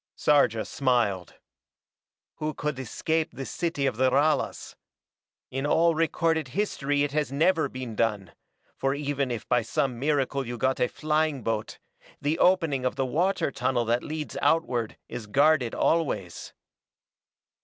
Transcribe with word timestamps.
Sarja 0.17 0.65
smiled. 0.65 1.35
"Who 2.37 2.55
could 2.55 2.79
escape 2.79 3.29
the 3.31 3.45
city 3.45 3.85
of 3.85 3.97
the 3.97 4.09
Ralas? 4.09 4.73
In 5.51 5.67
all 5.67 5.93
recorded 5.93 6.47
history 6.57 7.03
it 7.03 7.11
has 7.11 7.31
never 7.31 7.69
been 7.69 7.95
done, 7.95 8.31
for 8.75 8.95
even 8.95 9.29
if 9.29 9.47
by 9.47 9.61
some 9.61 9.99
miracle 9.99 10.43
you 10.43 10.57
got 10.57 10.79
a 10.79 10.87
flying 10.87 11.43
boat, 11.43 11.77
the 12.19 12.39
opening 12.39 12.83
of 12.83 12.95
the 12.95 13.05
water 13.05 13.51
tunnel 13.51 13.85
that 13.85 14.01
leads 14.01 14.35
outward 14.41 14.97
is 15.07 15.27
guarded 15.27 15.75
always." 15.75 16.51